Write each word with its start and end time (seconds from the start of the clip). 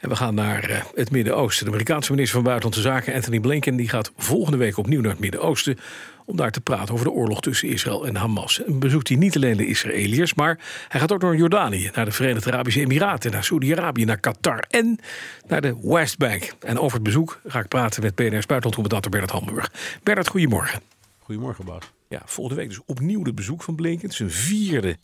En 0.00 0.08
we 0.08 0.16
gaan 0.16 0.34
naar 0.34 0.64
eh, 0.64 0.82
het 0.94 1.10
Midden-Oosten. 1.10 1.64
De 1.64 1.70
Amerikaanse 1.70 2.10
minister 2.10 2.34
van 2.34 2.44
Buitenlandse 2.44 2.82
Zaken, 2.82 3.14
Anthony 3.14 3.40
Blinken, 3.40 3.76
die 3.76 3.88
gaat 3.88 4.12
volgende 4.16 4.58
week 4.58 4.76
opnieuw 4.76 5.00
naar 5.00 5.10
het 5.10 5.20
Midden-Oosten 5.20 5.78
om 6.24 6.36
daar 6.36 6.50
te 6.50 6.60
praten 6.60 6.94
over 6.94 7.06
de 7.06 7.12
oorlog 7.12 7.40
tussen 7.40 7.68
Israël 7.68 8.06
en 8.06 8.16
Hamas. 8.16 8.64
En 8.64 8.78
bezoekt 8.78 9.08
hij 9.08 9.16
niet 9.16 9.36
alleen 9.36 9.56
de 9.56 9.66
Israëliërs, 9.66 10.34
maar 10.34 10.58
hij 10.88 11.00
gaat 11.00 11.12
ook 11.12 11.22
naar 11.22 11.36
Jordanië, 11.36 11.90
naar 11.94 12.04
de 12.04 12.12
Verenigde 12.12 12.52
Arabische 12.52 12.80
Emiraten, 12.80 13.30
naar 13.30 13.44
Saudi-Arabië, 13.44 14.04
naar 14.04 14.20
Qatar 14.20 14.64
en 14.68 14.98
naar 15.46 15.60
de 15.60 15.76
Westbank. 15.82 16.52
En 16.60 16.78
over 16.78 16.94
het 16.94 17.02
bezoek 17.02 17.40
ga 17.46 17.58
ik 17.58 17.68
praten 17.68 18.02
met 18.02 18.14
BNR's 18.14 18.46
buitenlandcommentator 18.46 19.10
Bernard 19.10 19.32
Hamburg. 19.32 19.72
Bernard, 20.02 20.28
goedemorgen. 20.28 20.80
Goedemorgen, 21.18 21.64
Bas. 21.64 21.92
Ja, 22.08 22.22
volgende 22.24 22.60
week 22.60 22.68
dus 22.68 22.80
opnieuw 22.86 23.22
de 23.22 23.32
bezoek 23.32 23.62
van 23.62 23.74
Blinken. 23.74 24.02
Het 24.02 24.12
is 24.12 24.18
een 24.18 24.30
vierde 24.30 24.96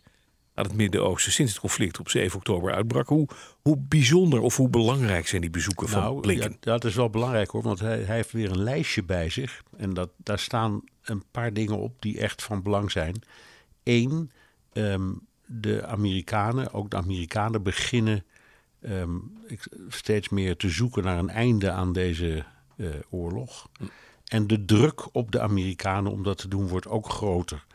aan 0.57 0.65
het 0.65 0.75
Midden-Oosten 0.75 1.31
sinds 1.31 1.51
het 1.51 1.61
conflict 1.61 1.99
op 1.99 2.09
7 2.09 2.37
oktober 2.37 2.73
uitbrak. 2.73 3.07
Hoe, 3.07 3.27
hoe 3.61 3.77
bijzonder 3.77 4.39
of 4.39 4.55
hoe 4.55 4.69
belangrijk 4.69 5.27
zijn 5.27 5.41
die 5.41 5.49
bezoeken 5.49 5.89
van 5.89 6.01
nou, 6.01 6.19
Blinken? 6.19 6.51
Ja, 6.51 6.57
dat 6.59 6.85
is 6.85 6.95
wel 6.95 7.09
belangrijk 7.09 7.49
hoor, 7.49 7.61
want 7.61 7.79
hij, 7.79 7.99
hij, 8.03 8.15
heeft 8.15 8.31
weer 8.31 8.51
een 8.51 8.63
lijstje 8.63 9.03
bij 9.03 9.29
zich. 9.29 9.63
En 9.77 9.93
dat, 9.93 10.09
daar 10.17 10.39
staan 10.39 10.81
een 11.03 11.23
paar 11.31 11.53
dingen 11.53 11.77
op 11.77 12.01
die 12.01 12.19
echt 12.19 12.43
van 12.43 12.61
belang 12.61 12.91
zijn. 12.91 13.21
Eén, 13.83 14.31
ehm, 14.73 15.11
de 15.45 15.85
Amerikanen, 15.85 16.73
ook 16.73 16.89
de 16.89 16.97
Amerikanen 16.97 17.63
beginnen 17.63 18.23
ehm, 18.81 19.15
steeds 19.89 20.29
meer 20.29 20.57
te 20.57 20.69
zoeken 20.69 21.03
naar 21.03 21.17
een 21.17 21.29
einde 21.29 21.71
aan 21.71 21.93
deze 21.93 22.45
uh, 22.75 22.89
oorlog. 23.09 23.67
En 24.25 24.47
de 24.47 24.65
druk 24.65 25.15
op 25.15 25.31
de 25.31 25.39
Amerikanen 25.39 26.11
om 26.11 26.23
dat 26.23 26.37
te 26.37 26.47
doen 26.47 26.67
wordt 26.67 26.87
ook 26.87 27.09
groter. 27.09 27.65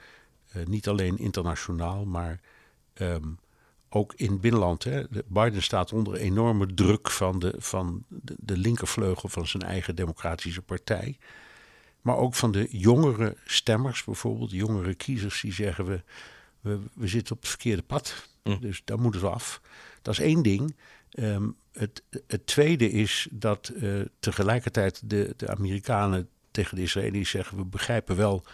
Uh, 0.57 0.67
niet 0.67 0.89
alleen 0.89 1.19
internationaal, 1.19 2.05
maar 2.05 2.41
um, 3.03 3.39
ook 3.89 4.13
in 4.17 4.31
het 4.31 4.41
binnenland. 4.41 4.85
Hè. 4.85 5.03
Biden 5.27 5.63
staat 5.63 5.93
onder 5.93 6.15
enorme 6.15 6.75
druk 6.75 7.11
van, 7.11 7.39
de, 7.39 7.55
van 7.59 8.05
de, 8.09 8.37
de, 8.39 8.57
linkervleugel 8.57 9.29
van 9.29 9.47
zijn 9.47 9.63
eigen 9.63 9.97
democratische 9.97 10.63
partij. 10.63 11.19
Maar 12.01 12.17
ook 12.17 12.35
van 12.35 12.53
de 12.53 12.69
jongere 12.71 13.37
stemmers, 13.45 14.05
bijvoorbeeld, 14.05 14.51
jongere 14.51 14.95
kiezers, 14.95 15.41
die 15.41 15.53
zeggen 15.53 15.85
we, 15.85 16.03
we, 16.61 16.79
we 16.95 17.09
zitten 17.09 17.35
op 17.35 17.41
het 17.41 17.51
verkeerde 17.51 17.83
pad. 17.83 18.29
Mm. 18.43 18.61
Dus 18.61 18.83
daar 18.85 19.01
moeten 19.01 19.21
we 19.21 19.29
af. 19.29 19.61
Dat 20.03 20.15
is 20.15 20.21
één 20.21 20.43
ding. 20.43 20.77
Um, 21.19 21.57
het, 21.73 22.03
het, 22.27 22.47
tweede 22.47 22.91
is 22.91 23.29
dat 23.31 23.73
uh, 23.75 24.01
tegelijkertijd 24.21 25.11
de, 25.11 25.35
de 25.37 25.49
Amerikanen 25.49 26.29
tegen 26.51 26.77
de 26.77 26.83
Israëli's 26.83 27.31
zeggen: 27.31 27.57
we 27.57 27.65
begrijpen 27.65 28.17
wel 28.17 28.45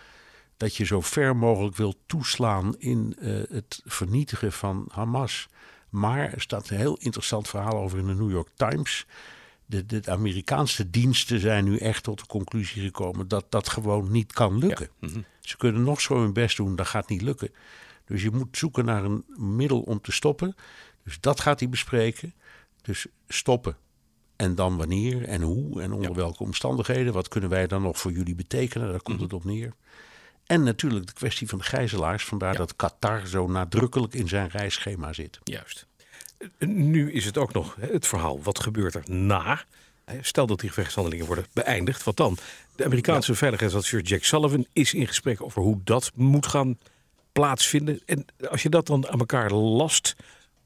dat 0.58 0.76
je 0.76 0.84
zo 0.84 1.00
ver 1.00 1.36
mogelijk 1.36 1.76
wilt 1.76 1.96
toeslaan 2.06 2.78
in 2.78 3.16
uh, 3.20 3.42
het 3.50 3.82
vernietigen 3.84 4.52
van 4.52 4.88
Hamas. 4.92 5.48
Maar 5.88 6.32
er 6.32 6.40
staat 6.40 6.70
een 6.70 6.76
heel 6.76 6.96
interessant 6.96 7.48
verhaal 7.48 7.78
over 7.78 7.98
in 7.98 8.06
de 8.06 8.14
New 8.14 8.30
York 8.30 8.48
Times. 8.54 9.06
De, 9.66 9.86
de, 9.86 10.02
Amerikaanse 10.06 10.90
diensten 10.90 11.40
zijn 11.40 11.64
nu 11.64 11.76
echt 11.76 12.02
tot 12.02 12.18
de 12.18 12.26
conclusie 12.26 12.82
gekomen 12.82 13.28
dat 13.28 13.46
dat 13.48 13.68
gewoon 13.68 14.10
niet 14.10 14.32
kan 14.32 14.58
lukken. 14.58 14.88
Ja. 15.00 15.06
Mm-hmm. 15.06 15.24
Ze 15.40 15.56
kunnen 15.56 15.82
nog 15.82 16.00
zo 16.00 16.20
hun 16.20 16.32
best 16.32 16.56
doen, 16.56 16.76
dat 16.76 16.86
gaat 16.86 17.08
niet 17.08 17.22
lukken. 17.22 17.50
Dus 18.04 18.22
je 18.22 18.30
moet 18.30 18.56
zoeken 18.56 18.84
naar 18.84 19.04
een 19.04 19.24
middel 19.36 19.80
om 19.80 20.00
te 20.00 20.12
stoppen. 20.12 20.54
Dus 21.04 21.20
dat 21.20 21.40
gaat 21.40 21.60
hij 21.60 21.68
bespreken. 21.68 22.34
Dus 22.82 23.06
stoppen. 23.28 23.76
En 24.36 24.54
dan 24.54 24.76
wanneer 24.76 25.24
en 25.24 25.42
hoe 25.42 25.82
en 25.82 25.92
onder 25.92 26.10
ja. 26.10 26.16
welke 26.16 26.42
omstandigheden. 26.42 27.12
Wat 27.12 27.28
kunnen 27.28 27.50
wij 27.50 27.66
dan 27.66 27.82
nog 27.82 27.98
voor 27.98 28.12
jullie 28.12 28.34
betekenen? 28.34 28.90
Daar 28.90 29.02
komt 29.02 29.20
mm-hmm. 29.20 29.36
het 29.36 29.46
op 29.46 29.52
neer. 29.52 29.72
En 30.48 30.62
natuurlijk 30.62 31.06
de 31.06 31.12
kwestie 31.12 31.48
van 31.48 31.58
de 31.58 31.64
gijzelaars. 31.64 32.24
Vandaar 32.24 32.52
ja. 32.52 32.58
dat 32.58 32.76
Qatar 32.76 33.26
zo 33.26 33.46
nadrukkelijk 33.46 34.14
in 34.14 34.28
zijn 34.28 34.48
reisschema 34.48 35.12
zit. 35.12 35.38
Juist. 35.44 35.86
Nu 36.58 37.12
is 37.12 37.24
het 37.24 37.38
ook 37.38 37.52
nog 37.52 37.76
het 37.80 38.06
verhaal. 38.06 38.42
Wat 38.42 38.60
gebeurt 38.60 38.94
er 38.94 39.02
na? 39.10 39.64
Stel 40.20 40.46
dat 40.46 40.60
die 40.60 40.68
gevechtshandelingen 40.68 41.26
worden 41.26 41.46
beëindigd. 41.52 42.04
Wat 42.04 42.16
dan? 42.16 42.36
De 42.76 42.84
Amerikaanse 42.84 43.30
ja. 43.30 43.36
veiligheidsadviseur 43.36 44.02
Jack 44.02 44.24
Sullivan 44.24 44.66
is 44.72 44.94
in 44.94 45.06
gesprek 45.06 45.42
over 45.42 45.62
hoe 45.62 45.80
dat 45.84 46.10
moet 46.14 46.46
gaan 46.46 46.78
plaatsvinden. 47.32 48.00
En 48.06 48.24
als 48.50 48.62
je 48.62 48.68
dat 48.68 48.86
dan 48.86 49.08
aan 49.08 49.18
elkaar 49.18 49.50
last, 49.52 50.16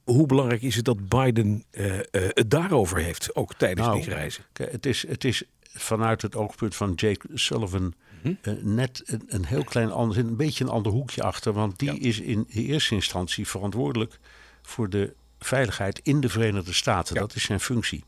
hoe 0.04 0.26
belangrijk 0.26 0.62
is 0.62 0.76
het 0.76 0.84
dat 0.84 1.09
Biden 1.09 1.64
uh, 1.70 1.97
uh, 1.97 2.03
het 2.10 2.50
daarover 2.50 2.99
heeft, 2.99 3.34
ook 3.34 3.54
tijdens 3.54 3.87
nou, 3.87 4.00
die 4.00 4.09
reizen? 4.09 4.44
Het 4.53 4.87
is, 4.87 5.06
het 5.09 5.25
is 5.25 5.43
vanuit 5.75 6.22
het 6.22 6.37
oogpunt 6.37 6.76
van 6.76 6.93
Jake 6.94 7.26
Sullivan 7.34 7.94
uh, 8.22 8.37
net 8.62 9.03
een, 9.05 9.22
een, 9.27 9.44
heel 9.44 9.65
klein 9.65 9.93
ander, 9.93 10.19
een 10.19 10.37
beetje 10.37 10.65
een 10.65 10.71
ander 10.71 10.93
hoekje 10.93 11.22
achter. 11.22 11.53
Want 11.53 11.78
die 11.78 11.93
ja. 11.93 12.09
is 12.09 12.21
in 12.21 12.47
eerste 12.49 12.94
instantie 12.94 13.49
verantwoordelijk 13.49 14.19
voor 14.62 14.88
de 14.88 15.15
veiligheid 15.38 16.00
in 16.03 16.21
de 16.21 16.28
Verenigde 16.28 16.72
Staten. 16.72 17.15
Ja. 17.15 17.21
Dat 17.21 17.34
is 17.34 17.44
zijn 17.44 17.61
functie. 17.61 18.05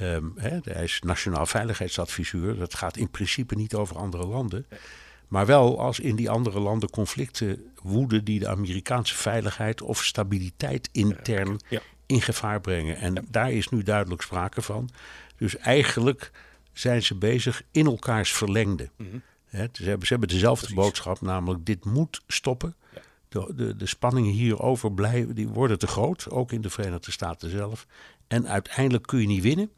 Um, 0.00 0.32
hè, 0.36 0.58
hij 0.62 0.84
is 0.84 1.00
nationaal 1.04 1.46
veiligheidsadviseur. 1.46 2.56
Dat 2.56 2.74
gaat 2.74 2.96
in 2.96 3.10
principe 3.10 3.54
niet 3.54 3.74
over 3.74 3.96
andere 3.96 4.26
landen. 4.26 4.66
Maar 5.28 5.46
wel 5.46 5.80
als 5.80 6.00
in 6.00 6.16
die 6.16 6.30
andere 6.30 6.60
landen 6.60 6.90
conflicten 6.90 7.72
woeden 7.82 8.24
die 8.24 8.38
de 8.38 8.48
Amerikaanse 8.48 9.14
veiligheid 9.14 9.82
of 9.82 10.04
stabiliteit 10.04 10.88
intern 10.92 11.60
ja. 11.68 11.80
in 12.06 12.20
gevaar 12.20 12.60
brengen. 12.60 12.96
En 12.96 13.26
daar 13.30 13.52
is 13.52 13.68
nu 13.68 13.82
duidelijk 13.82 14.22
sprake 14.22 14.62
van. 14.62 14.90
Dus 15.36 15.56
eigenlijk 15.56 16.30
zijn 16.78 17.02
ze 17.02 17.14
bezig 17.14 17.62
in 17.70 17.86
elkaars 17.86 18.32
verlengde. 18.32 18.90
Mm 18.96 19.10
-hmm. 19.10 19.22
He, 19.44 19.66
ze, 19.72 19.84
hebben, 19.84 20.06
ze 20.06 20.12
hebben 20.12 20.28
dezelfde 20.28 20.66
Precies. 20.66 20.84
boodschap, 20.84 21.20
namelijk 21.20 21.66
dit 21.66 21.84
moet 21.84 22.22
stoppen. 22.26 22.76
Ja. 22.94 23.00
De, 23.28 23.54
de, 23.54 23.76
de, 23.76 23.86
spanningen 23.86 24.32
hierover 24.32 24.92
blijven, 24.92 25.34
die 25.34 25.48
worden 25.48 25.78
te 25.78 25.86
groot, 25.86 26.30
ook 26.30 26.52
in 26.52 26.60
de 26.60 26.70
Verenigde 26.70 27.10
Staten 27.10 27.50
zelf. 27.50 27.86
En 28.26 28.48
uiteindelijk 28.48 29.06
kun 29.06 29.20
je 29.20 29.26
niet 29.26 29.42
winnen. 29.42 29.70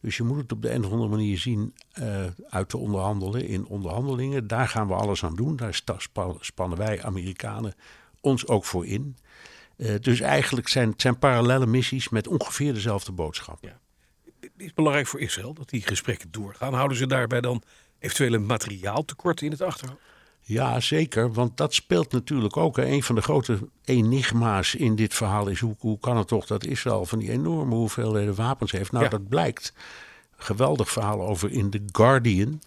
Dus 0.00 0.16
je 0.16 0.22
moet 0.22 0.36
het 0.36 0.52
op 0.52 0.62
de 0.62 0.70
een 0.70 0.84
of 0.84 0.92
andere 0.92 1.10
manier 1.10 1.38
zien 1.38 1.74
uh, 1.98 2.24
uit 2.48 2.68
te 2.68 2.78
onderhandelen 2.78 3.46
in 3.46 3.66
onderhandelingen. 3.66 4.46
Daar 4.46 4.68
gaan 4.68 4.86
we 4.86 4.94
alles 4.94 5.24
aan 5.24 5.36
doen. 5.36 5.56
Daar 5.56 5.82
spannen 6.40 6.78
wij 6.78 7.02
Amerikanen 7.02 7.74
ons 8.20 8.46
ook 8.46 8.64
voor 8.64 8.86
in. 8.86 9.16
Uh, 9.76 9.94
dus 10.00 10.20
eigenlijk 10.20 10.68
zijn 10.68 10.90
het 10.90 11.00
zijn 11.00 11.18
parallele 11.18 11.66
missies 11.66 12.08
met 12.08 12.28
ongeveer 12.28 12.74
dezelfde 12.74 13.12
boodschap. 13.12 13.58
Ja 13.60 13.80
is 14.60 14.74
belangrijk 14.74 15.06
voor 15.06 15.20
Israël 15.20 15.54
dat 15.54 15.68
die 15.68 15.82
gesprekken 15.82 16.30
doorgaan. 16.30 16.74
Houden 16.74 16.96
ze 16.96 17.06
daarbij 17.06 17.40
dan 17.40 17.62
eventuele 17.98 18.38
materiaaltekorten 18.38 19.46
in 19.46 19.52
het 19.52 19.62
achterhoofd? 19.62 20.00
Ja, 20.48 20.80
zeker. 20.80 21.32
Want 21.32 21.56
dat 21.56 21.74
speelt 21.74 22.12
natuurlijk 22.12 22.56
ook. 22.56 22.76
Hè. 22.76 22.84
Een 22.84 23.02
van 23.02 23.14
de 23.14 23.20
grote 23.20 23.58
enigma's 23.84 24.74
in 24.74 24.96
dit 24.96 25.14
verhaal 25.14 25.48
is 25.48 25.60
hoe, 25.60 25.74
hoe 25.78 25.98
kan 25.98 26.16
het 26.16 26.28
toch 26.28 26.46
dat 26.46 26.64
Israël 26.64 27.04
van 27.04 27.18
die 27.18 27.30
enorme 27.30 27.74
hoeveelheden 27.74 28.34
wapens 28.34 28.72
heeft. 28.72 28.92
Nou, 28.92 29.04
ja. 29.04 29.10
dat 29.10 29.28
blijkt. 29.28 29.72
Geweldig 30.36 30.90
verhaal 30.90 31.22
over 31.22 31.50
in 31.50 31.70
The 31.70 31.82
Guardian. 31.92 32.62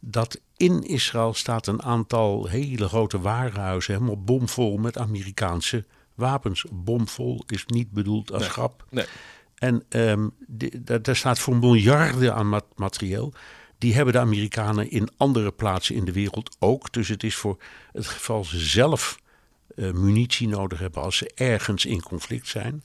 Dat 0.00 0.40
in 0.56 0.82
Israël 0.82 1.34
staat 1.34 1.66
een 1.66 1.82
aantal 1.82 2.46
hele 2.46 2.88
grote 2.88 3.20
warenhuizen 3.20 3.94
helemaal 3.94 4.22
bomvol 4.22 4.76
met 4.76 4.98
Amerikaanse 4.98 5.84
wapens. 6.14 6.64
Bomvol 6.70 7.42
is 7.46 7.66
niet 7.66 7.90
bedoeld 7.90 8.32
als 8.32 8.42
nee. 8.42 8.50
grap. 8.50 8.84
Nee. 8.90 9.06
En 9.58 9.84
um, 9.88 10.30
daar 11.02 11.16
staat 11.16 11.38
voor 11.38 11.56
miljarden 11.56 12.34
aan 12.34 12.48
mat 12.48 12.66
materieel. 12.76 13.32
Die 13.78 13.94
hebben 13.94 14.12
de 14.12 14.20
Amerikanen 14.20 14.90
in 14.90 15.08
andere 15.16 15.52
plaatsen 15.52 15.94
in 15.94 16.04
de 16.04 16.12
wereld 16.12 16.56
ook. 16.58 16.92
Dus 16.92 17.08
het 17.08 17.22
is 17.22 17.34
voor 17.34 17.58
het 17.92 18.06
geval 18.06 18.44
ze 18.44 18.58
zelf 18.58 19.18
uh, 19.74 19.92
munitie 19.92 20.48
nodig 20.48 20.78
hebben 20.78 21.02
als 21.02 21.16
ze 21.16 21.30
ergens 21.34 21.84
in 21.84 22.02
conflict 22.02 22.48
zijn. 22.48 22.84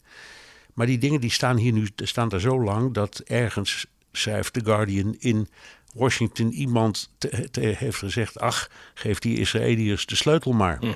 Maar 0.74 0.86
die 0.86 0.98
dingen 0.98 1.22
die 1.22 1.32
staan 1.32 1.58
hier 1.58 1.74
nu 1.74 1.88
staan 1.96 2.30
daar 2.30 2.40
zo 2.40 2.64
lang 2.64 2.94
dat 2.94 3.20
ergens, 3.20 3.86
schrijft 4.12 4.54
The 4.54 4.62
Guardian, 4.64 5.16
in 5.20 5.48
Washington 5.94 6.52
iemand 6.52 7.10
te, 7.18 7.50
te 7.52 7.60
heeft 7.60 7.98
gezegd: 7.98 8.40
ach, 8.40 8.70
geef 8.94 9.20
die 9.20 9.38
Israëliërs 9.38 10.06
de 10.06 10.16
sleutel 10.16 10.52
maar. 10.52 10.78
Mm. 10.82 10.96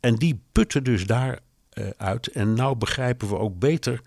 En 0.00 0.14
die 0.14 0.40
putten 0.52 0.84
dus 0.84 1.06
daar 1.06 1.38
uh, 1.74 1.88
uit. 1.96 2.26
En 2.26 2.54
nou 2.54 2.76
begrijpen 2.76 3.28
we 3.28 3.38
ook 3.38 3.58
beter 3.58 4.00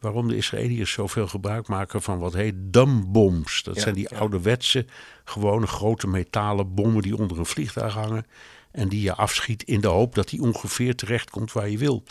waarom 0.00 0.28
de 0.28 0.36
Israëliërs 0.36 0.92
zoveel 0.92 1.28
gebruik 1.28 1.68
maken 1.68 2.02
van 2.02 2.18
wat 2.18 2.32
heet 2.32 2.54
dumbombs. 2.56 3.62
Dat 3.62 3.74
ja, 3.74 3.80
zijn 3.80 3.94
die 3.94 4.06
ja. 4.10 4.18
ouderwetse, 4.18 4.86
gewone 5.24 5.66
grote 5.66 6.06
metalen 6.06 6.74
bommen 6.74 7.02
die 7.02 7.16
onder 7.16 7.38
een 7.38 7.46
vliegtuig 7.46 7.94
hangen. 7.94 8.26
En 8.70 8.88
die 8.88 9.02
je 9.02 9.14
afschiet 9.14 9.62
in 9.62 9.80
de 9.80 9.88
hoop 9.88 10.14
dat 10.14 10.28
die 10.28 10.40
ongeveer 10.40 10.94
terecht 10.94 11.30
komt 11.30 11.52
waar 11.52 11.68
je 11.68 11.78
wil. 11.78 12.04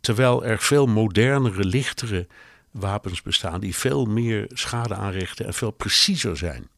Terwijl 0.00 0.44
er 0.44 0.58
veel 0.58 0.86
modernere, 0.86 1.64
lichtere 1.64 2.26
wapens 2.70 3.22
bestaan 3.22 3.60
die 3.60 3.76
veel 3.76 4.04
meer 4.04 4.50
schade 4.52 4.94
aanrichten 4.94 5.46
en 5.46 5.54
veel 5.54 5.70
preciezer 5.70 6.36
zijn. 6.36 6.68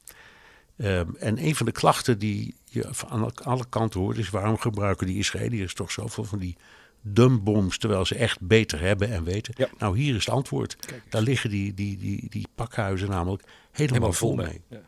Ehm, 0.77 1.07
en 1.19 1.45
een 1.45 1.57
van 1.57 1.67
de 1.67 1.73
klachten 1.73 2.19
die 2.19 2.55
je 2.65 2.87
van 2.91 3.33
alle 3.35 3.65
kanten 3.69 4.01
hoort 4.01 4.19
is... 4.19 4.31
waarom 4.31 4.59
gebruiken 4.59 5.07
die 5.07 5.19
Israëliërs 5.19 5.75
toch 5.75 5.91
zoveel 5.91 6.25
van 6.25 6.39
die 6.39 6.57
dumbbombs... 7.03 7.79
terwijl 7.79 8.05
ze 8.05 8.15
echt 8.15 8.41
beter 8.41 8.81
hebben 8.81 9.11
en 9.11 9.25
weten? 9.25 9.69
Nou, 9.79 9.99
hier 9.99 10.15
is 10.15 10.25
het 10.25 10.35
antwoord. 10.35 10.77
Daar 11.09 11.23
liggen 11.23 11.51
die, 11.51 11.75
die, 11.75 11.97
die, 11.97 12.27
die 12.29 12.47
pakhuizen 12.55 13.09
namelijk 13.09 13.43
helemaal, 13.73 14.13
vol 14.13 14.35
mee. 14.35 14.61
Ja. 14.69 14.81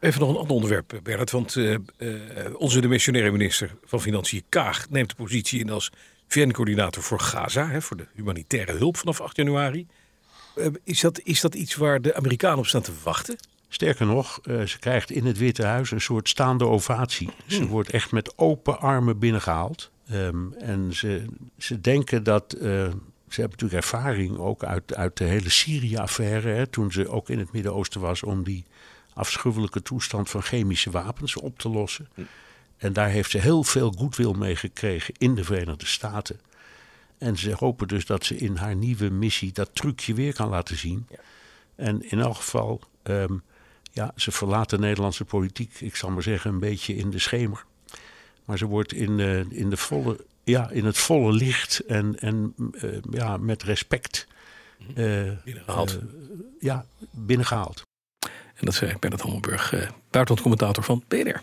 Even 0.00 0.20
nog 0.20 0.28
een 0.30 0.36
ander 0.36 0.54
onderwerp, 0.54 1.00
Bernard. 1.02 1.30
Want 1.30 1.54
uh, 1.54 1.76
uh, 1.98 2.18
onze 2.56 2.80
demissionaire 2.80 3.30
minister 3.30 3.76
van 3.84 4.00
Financiën, 4.00 4.42
Kaag, 4.48 4.90
neemt 4.90 5.08
de 5.08 5.14
positie 5.14 5.60
in 5.60 5.70
als 5.70 5.92
VN-coördinator 6.28 7.02
voor 7.02 7.20
Gaza, 7.20 7.68
hè, 7.68 7.82
voor 7.82 7.96
de 7.96 8.06
humanitaire 8.14 8.72
hulp 8.72 8.96
vanaf 8.96 9.20
8 9.20 9.36
januari. 9.36 9.86
Uh, 10.56 10.66
is, 10.84 11.00
dat, 11.00 11.20
is 11.22 11.40
dat 11.40 11.54
iets 11.54 11.74
waar 11.74 12.02
de 12.02 12.14
Amerikanen 12.14 12.58
op 12.58 12.66
staan 12.66 12.82
te 12.82 12.92
wachten? 13.02 13.36
Sterker 13.68 14.06
nog, 14.06 14.38
ze 14.66 14.78
krijgt 14.78 15.10
in 15.10 15.26
het 15.26 15.38
Witte 15.38 15.64
Huis 15.64 15.90
een 15.90 16.00
soort 16.00 16.28
staande 16.28 16.64
ovatie. 16.64 17.28
Ze 17.46 17.56
hmm. 17.56 17.66
wordt 17.66 17.90
echt 17.90 18.12
met 18.12 18.38
open 18.38 18.80
armen 18.80 19.18
binnengehaald. 19.18 19.90
Um, 20.12 20.52
en 20.52 20.94
ze, 20.94 21.24
ze 21.58 21.80
denken 21.80 22.22
dat. 22.22 22.54
ze 22.58 23.40
hebben 23.40 23.58
natuurlijk 23.58 23.72
ervaring 23.72 24.38
ook 24.38 24.64
uit, 24.64 24.94
uit 24.94 25.16
de 25.16 25.24
hele 25.24 25.50
Syrië-affaire. 25.50 26.70
Toen 26.70 26.92
ze 26.92 27.08
ook 27.08 27.28
in 27.28 27.38
het 27.38 27.52
Midden-Oosten 27.52 28.00
was 28.00 28.22
om 28.22 28.42
die 28.42 28.64
afschuwelijke 29.14 29.82
toestand 29.82 30.30
van 30.30 30.42
chemische 30.42 30.90
wapens 30.90 31.36
op 31.36 31.58
te 31.58 31.68
lossen. 31.68 32.08
En 32.76 32.92
daar 32.92 33.08
heeft 33.08 33.30
ze 33.30 33.38
heel 33.38 33.64
veel 33.64 33.90
goodwill 33.90 34.34
mee 34.36 34.56
gekregen 34.56 35.14
in 35.18 35.34
de 35.34 35.44
Verenigde 35.44 35.86
Staten. 35.86 36.40
En 37.18 37.36
ze 37.36 37.54
hopen 37.58 37.88
dus 37.88 38.06
dat 38.06 38.24
ze 38.24 38.36
in 38.36 38.56
haar 38.56 38.76
nieuwe 38.76 39.10
missie 39.10 39.52
dat 39.52 39.70
trucje 39.72 40.14
weer 40.14 40.34
kan 40.34 40.48
laten 40.48 40.76
zien. 40.76 41.06
Ja. 41.10 41.16
En 41.74 42.10
in 42.10 42.20
elk 42.20 42.36
geval, 42.36 42.80
um, 43.02 43.42
ja, 43.92 44.12
ze 44.16 44.32
verlaat 44.32 44.70
de 44.70 44.78
Nederlandse 44.78 45.24
politiek, 45.24 45.80
ik 45.80 45.96
zal 45.96 46.10
maar 46.10 46.22
zeggen, 46.22 46.50
een 46.52 46.58
beetje 46.58 46.96
in 46.96 47.10
de 47.10 47.18
schemer. 47.18 47.64
Maar 48.44 48.58
ze 48.58 48.66
wordt 48.66 48.92
in, 48.92 49.18
uh, 49.18 49.50
in, 49.50 49.70
de 49.70 49.76
volle, 49.76 50.24
ja, 50.44 50.70
in 50.70 50.84
het 50.84 50.98
volle 50.98 51.32
licht 51.32 51.80
en, 51.80 52.18
en 52.18 52.54
uh, 52.56 52.96
ja, 53.10 53.36
met 53.36 53.62
respect 53.62 54.26
uh, 54.96 55.30
binnengehaald. 55.44 55.98
ja, 56.60 56.86
binnengehaald. 57.10 57.82
En 58.54 58.64
dat 58.64 58.74
zei 58.74 58.94
Bernard 59.00 59.22
Hammelburg, 59.22 59.72
uh, 59.72 59.80
buitenlandcommentator 60.10 60.84
van 60.84 61.04
BNR. 61.08 61.42